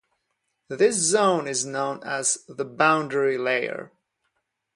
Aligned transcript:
This 0.67 0.95
zone 0.95 1.47
is 1.47 1.63
known 1.63 2.01
as 2.03 2.39
the 2.47 2.65
'boundary 2.65 3.37
layer'. 3.37 3.91